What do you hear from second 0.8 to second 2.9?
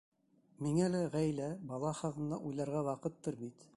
лә ғаилә, бала хаҡында уйларға